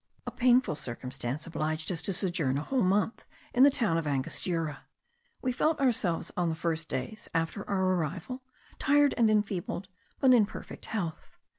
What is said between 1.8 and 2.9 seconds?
us to sojourn a whole